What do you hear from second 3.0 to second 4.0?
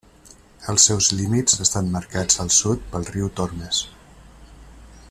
riu Tormes.